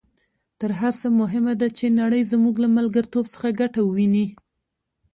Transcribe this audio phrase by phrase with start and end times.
[0.59, 4.25] تر هر څه مهمه ده چې نړۍ زموږ له ملګرتوب څخه ګټه وویني.